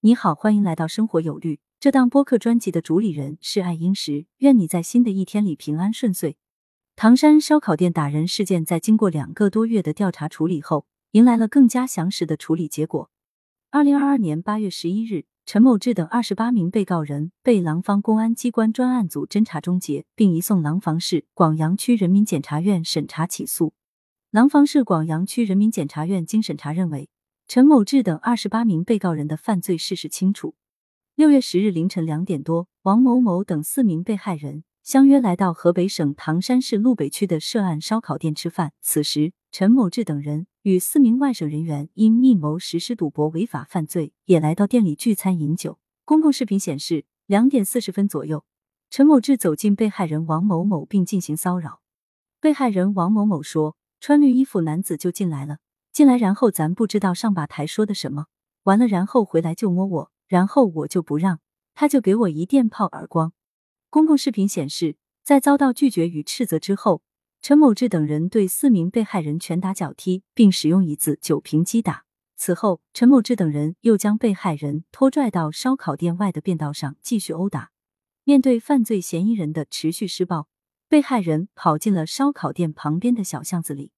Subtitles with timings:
[0.00, 1.58] 你好，欢迎来到生活有律。
[1.80, 6.36] 这档播客专辑的主理人是爱英石，愿你在新的一天里平安顺遂。
[6.94, 13.10] 唐山烧烤店打人事件在经过两个多月的调查处理后，迎来了更加详实的处理结果。
[13.70, 23.74] 二零二二年八月十一日，陈某志等二十八名被告人被廊坊公安机关专案组侦查终结，并移送廊坊市广阳区人民检察院审查起诉。
[24.30, 27.08] 廊坊市广阳区人民检察院经审查认为，
[27.48, 30.54] 陈某志等二十八名被告人的犯罪事实清楚。
[31.14, 38.74] 六月十日凌晨两点多，王某某等四名被害人相约来到河北省唐山市路北区的涉案烧烤店吃饭。
[38.82, 45.78] 此时，陈某志等人与四名外省人员因密谋实施赌博违法犯罪，也来到店里聚餐饮酒。
[46.04, 48.44] 公共视频显示，两点四十分左右，
[48.90, 51.80] 陈某志走进被害人王某某并进行骚扰。
[52.42, 55.60] 被害人王某某说：“穿绿衣服男子就进来了，
[55.98, 58.26] 进来然后咱不知道上把台说的什么，
[58.62, 61.40] 完了然后回来就摸我。”然后我就不让，
[61.74, 63.32] 他就给我一电炮耳光。
[63.90, 67.02] 公共视频显示，在遭到拒绝与斥责之后，
[67.42, 72.04] 陈某志等人对四名被害人拳打脚踢，并使用椅子、酒瓶击打。
[72.36, 77.72] 此后，陈某志等人又将被害人拖拽到烧烤店外的便道上继续殴打。
[78.22, 80.46] 面对犯罪嫌疑人的持续施暴，
[80.88, 83.90] 被害人跑进了烧烤店旁边的小巷子里，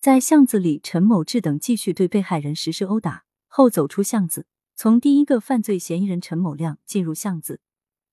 [0.00, 4.46] 在巷子里，陈某志等继续对被害人实施殴打，后走出巷子。
[4.76, 7.60] 从第一个犯罪嫌疑人陈某亮进入巷子，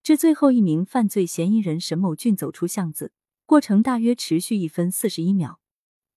[0.02, 3.12] 至最后一名犯罪嫌疑人沈某俊走出巷子，
[3.46, 5.60] 过程大约持续一分四十一秒。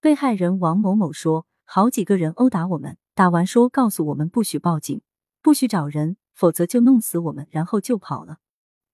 [0.01, 5.03] 被害人王某某说：“好几个人殴打我们，打完说告诉我们不许报警，
[5.43, 8.39] 不许找人，否则就弄死我们，然后就跑了。”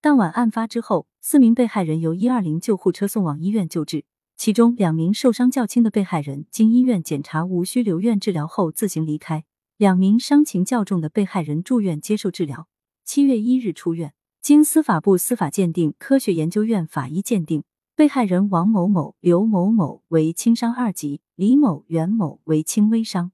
[0.03, 4.05] 当晚案发之后，四名被害人由一二零救护车送往医院救治，
[4.37, 9.45] 其中两名受伤较轻的被害人经医院检查无需留院治疗后自行离开。
[9.77, 12.69] 两名伤情较重的被害人住院接受治疗，
[13.05, 14.15] 七月一日出院。
[14.41, 17.65] 经司法部司法鉴定科学研究院法医鉴定，
[17.97, 23.33] 被害人王某某、刘某某为轻伤二级，李某、袁某为轻微伤。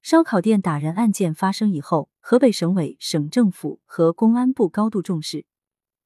[0.00, 5.44] 烧烤店打人案件发生以后，河北省委、省政府和公安部高度重视，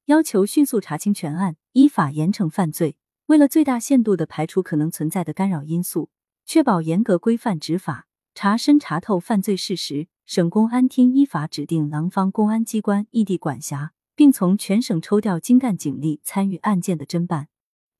[0.05, 2.97] 要求迅速查清全案，依法严惩犯罪。
[3.29, 6.09] 为了最大限度的排除可能存在的干扰因素，
[6.47, 8.07] 确保严格规范执法。
[8.33, 17.49] 查深查透犯罪事实，省公安厅依法指定廊坊公安机关异地管辖，并从全省抽调精干警力参与案件的侦办。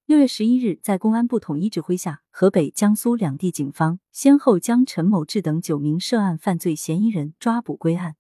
[0.08, 8.16] 六月十一日，在公安部统一指挥下，河北、江苏两地警方先后将陈某志等九名涉案犯罪嫌疑人抓捕归案。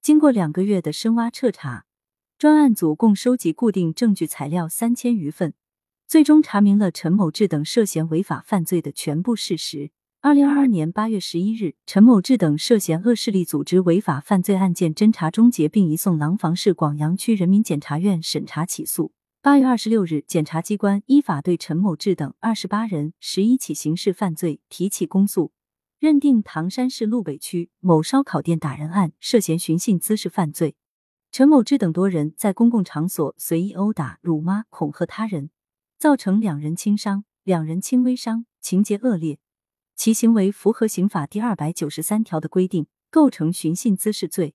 [0.00, 1.86] 经过两个月的深挖彻查，
[2.38, 5.54] 专案组共收集固定证据材料三千余份，
[6.14, 9.90] 最终查明了陈某志等涉嫌违法犯罪的全部事实。
[10.20, 19.10] 二零二二年八月十一日，陈某志等涉嫌恶势力组织违法犯罪案件侦查终结，并移送廊坊市广阳区人民检察院审查起诉。
[19.42, 25.50] 八月二十六日，检察机关依法对陈某志等二十八人十一起刑事犯罪提起公诉，
[25.98, 30.76] 认定唐山市路北区某烧烤店打人案涉嫌寻衅滋事犯罪。
[31.32, 35.50] 陈某志等多人在公共场所随意殴打、辱骂、恐吓他人，
[35.98, 39.38] 造成两人轻伤、两人轻微伤，情节恶劣。
[39.96, 44.54] 其行为符合刑法第二百九十三条的规定，构成寻衅滋事罪。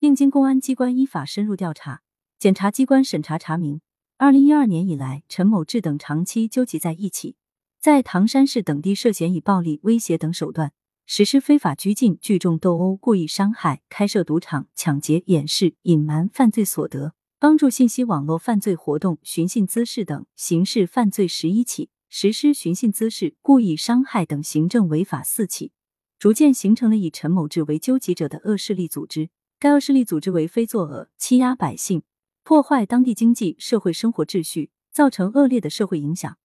[0.00, 2.02] 另经公安机关依法深入调查，
[2.38, 3.80] 检察机关审查查明，
[4.18, 7.36] 二零一二年以来，陈某志等长期纠集在一起，
[7.78, 10.72] 在唐山市等地涉嫌以暴力威胁等手段
[11.06, 21.90] 实施非法拘禁、聚众斗殴、故意伤害、开设赌场、抢劫、掩饰、隐瞒犯罪所得、帮助信息网络犯罪活动、寻衅滋事等刑事犯罪十一起。
[22.08, 25.72] 实施寻衅滋事、故意伤害等行政违法四起，
[26.20, 29.28] 逐渐形成了以陈某志为纠集者的恶势力组织。
[29.58, 32.04] 该恶势力组织为非作恶，欺压百姓，
[32.44, 36.38] 破坏当地经济社会生活秩序，造成恶劣的社会影响。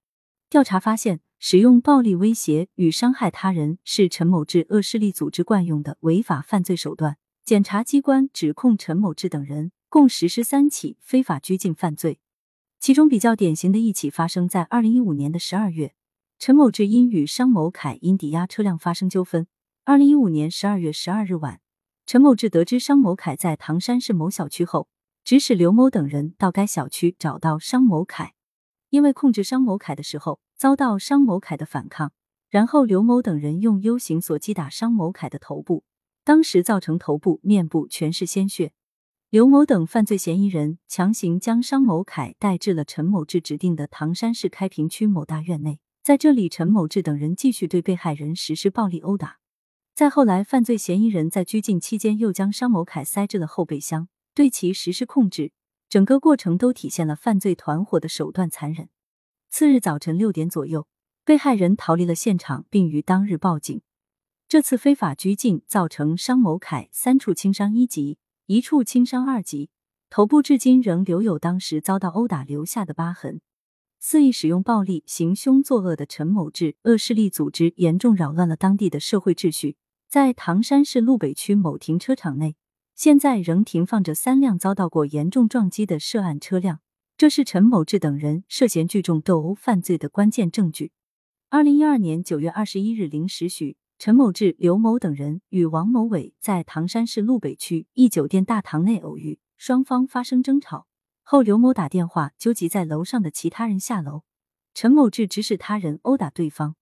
[0.50, 7.18] 调查发现，使用暴力威胁与伤害他人是陈某志恶势力组织惯用的违法犯罪手段。
[7.46, 12.20] 检察机关指控陈某志等人共实施三起非法拘禁犯罪。
[12.80, 15.96] 其中比较典型的一起发生在二零一五年的十二月，
[16.38, 19.48] 陈某志因与商某凯因抵押车辆发生纠纷。
[19.84, 21.62] 二零一五年十二月十二日晚，
[22.06, 24.90] 陈某志得知商某凯在唐山市某小区后，
[25.24, 28.34] 指使刘某等人到该小区找到商某凯。
[28.90, 32.12] 因为控制商某凯的时候遭到商某凯的反抗，
[32.50, 35.84] 然后刘某等人用 U 型锁击打商某凯的头部，
[36.24, 38.74] 当时造成头部、面部全是鲜血。
[39.30, 49.40] 刘某等犯罪嫌疑人强行将商某凯带至了陈某志指定的唐山市开平区某大院内，在这里，陈某志等人继续对被害人实施暴力殴打。
[49.94, 55.52] 再后来，犯罪嫌疑人在拘禁期间又将商某凯塞至了后备箱，对其实施控制，
[55.90, 58.88] 整个过程都体现了犯罪团伙的手段残忍。
[59.50, 60.88] 次日早晨六点左右，
[61.26, 63.82] 被害人逃离了现场，并于当日报警。
[64.48, 69.70] 这次非法拘禁造成商某凯三处轻伤一级，一处轻伤二级，
[70.10, 73.42] 头部至今仍留有当时遭到殴打留下的疤痕。
[74.00, 79.76] 肆意使用暴力行凶作恶的陈某志恶势力组织，严重扰乱了当地的社会秩序。
[80.08, 82.56] 在唐山市路北区某停车场内，
[82.96, 86.80] 现在仍停放着三辆遭到过严重撞击的涉案车辆，
[87.18, 90.94] 这是陈某志等人涉嫌聚众斗殴犯罪的关键证据。
[91.50, 100.86] 二零一二年九月二十一日零时许，陈某志、刘某等人与王某伟在唐山市路北区一酒店大堂内偶遇，双方发生争吵
[101.24, 104.22] 后，刘某打电话纠集在楼上的其他人下楼，
[104.76, 106.76] 陈某志指使他人殴打对方。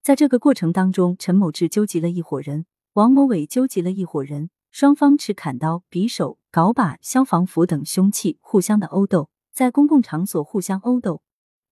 [0.00, 2.66] 在这个过程当中，陈某志纠集了一伙人。
[2.92, 11.22] 王某伟纠集了一伙人，双方持砍刀、匕首、镐把、消防斧等凶器互相的殴斗，在公共场所互相殴斗。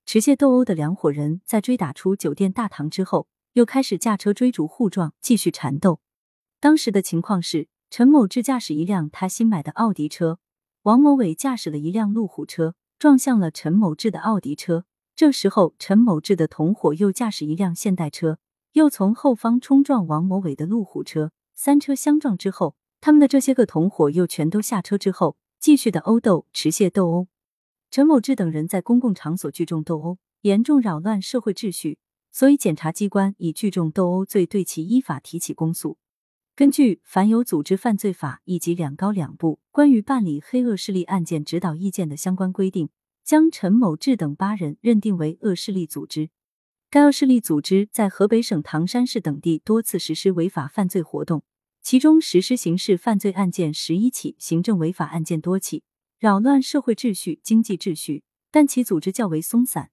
[0.05, 6.01] 持械斗殴的两伙人在追打出酒店大堂之后，又开始驾车追逐互撞，继续缠斗。
[6.61, 10.39] 当时的情况是，陈某志驾驶一辆他新买的奥迪车，
[10.83, 14.85] 王某伟驾驶了一辆路虎车，撞向了陈某志的奥迪车。
[15.15, 18.39] 这时候，陈某志的同伙又驾驶一辆现代车。
[18.73, 27.29] 又从后方冲撞王某伟的路虎车，三车相撞之后，他们的这些个同伙又全都下车之后，继续的殴斗、持械斗殴。
[27.91, 31.99] 陈某志等人在公共场所聚众斗殴，严重扰乱社会秩序，
[32.31, 35.99] 所以检察机关以聚众斗殴罪对其依法提起公诉。
[36.55, 42.91] 根据《反有组织犯罪法》以及两高两部关于办理黑恶势力案件指导意见的相关规定，
[43.25, 46.31] 将陈某志等八人认定为恶势力组织。
[46.91, 51.45] 该恶势力组织在河北省唐山市等地多次实施违法犯罪活动，
[51.83, 55.85] 其中实施刑事犯罪案件十一起，行政违法案件多起，
[56.19, 58.25] 扰乱社会秩序、经济秩序。
[58.51, 59.91] 但其组织较为松散。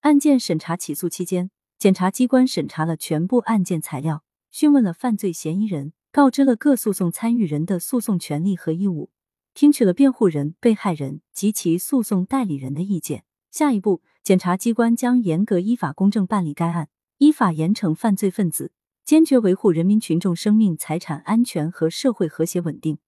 [0.00, 9.10] 案件审查起诉期间，检察机关审查了全部案件材料，讯问了犯罪嫌疑人，告知了各诉讼参与人的诉讼权利和义务，
[9.54, 13.24] 听取了辩护人、被害人及其诉讼代理人的意见。
[13.50, 14.02] 下一步。
[14.24, 18.72] 检察机关将严格依法公正办理该案，依法严惩犯罪分子，
[19.02, 22.98] 坚决维护人民群众生命财产安全和社会和谐稳定。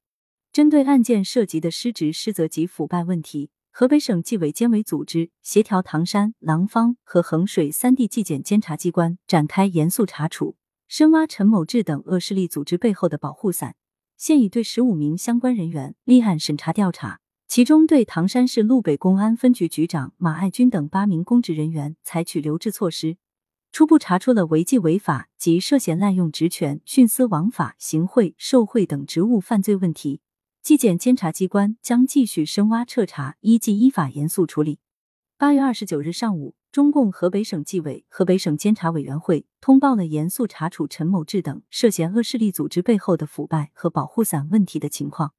[0.50, 10.56] 针对案件涉及的失职失责及腐败问题，河北省纪委监委组织协调唐山、廊坊和衡水三地纪检监察机关展开严肃查处，
[10.86, 13.76] 深挖陈某志等恶势力组织背后的保护伞。
[14.18, 17.20] 现已对十五名相关人员立案审查调查。
[17.48, 23.16] 其中，对唐山市路北公安分局局长马爱军等八名公职人员采取留置措施，
[23.72, 30.20] 初步查出了违纪违法及涉嫌滥用职权、徇私枉法、行贿受贿等职务犯罪问题。
[30.62, 34.78] 纪检监察机关将继续深挖彻查，依纪依法严肃处理。
[35.38, 45.32] 八月二十九日上午，中共河北省纪委、河北省监察委员会通报了严肃查处陈某志等涉嫌恶势力组织背后的腐败和保护伞问题的情况。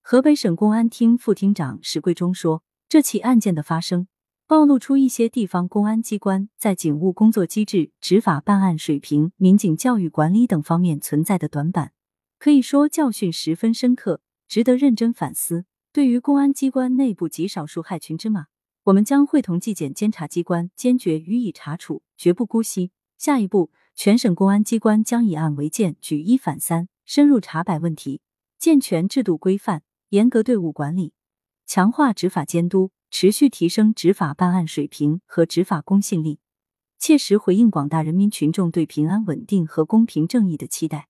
[0.00, 4.06] 河北省公安厅副厅长史贵忠说：“这起案件的发生，
[4.46, 11.92] 暴露出一些地方公安机关在警务工作机制、执法办案水平、民警教育管理等方面存在的短板，
[12.38, 15.64] 可以说教训十分深刻，值得认真反思。
[15.92, 18.46] 对于公安机关内部极少数害群之马，
[18.82, 22.90] 我们将会同纪检监察机关坚决予以查处，绝不姑息。
[23.16, 28.22] 下一步，全省公安机关将以案为鉴，举一反三，深入查摆问题，
[28.58, 31.12] 健全制度规范。”严格队伍管理，
[31.64, 36.40] 强化执法监督，持续提升执法办案水平和执法公信力，
[36.98, 41.06] 切实回应广大人民群众对平安稳定和公平正义的期待。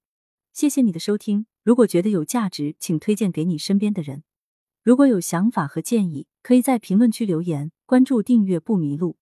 [0.52, 4.24] 谢谢你的收听，如果觉得有价值，请推荐给你身边的人。
[4.82, 7.70] 如果有想法和建议，可以在评论区留言。
[7.84, 9.16] 关注订阅不迷路，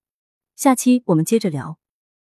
[0.54, 1.78] 下期我们接着聊。